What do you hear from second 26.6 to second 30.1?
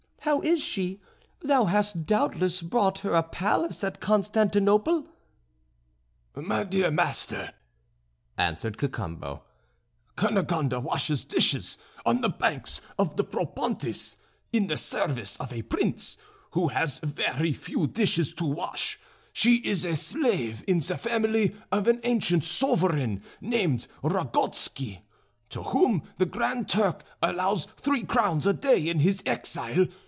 Turk allows three crowns a day in his exile.